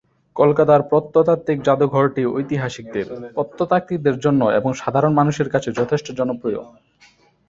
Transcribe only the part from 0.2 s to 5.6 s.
কলকাতার প্রত্নতাত্ত্বিক জাদুঘরটি ঐতিহাসিকদের, প্রত্নতাত্ত্বিকদের জন্য এবং সাধারণ মানুষের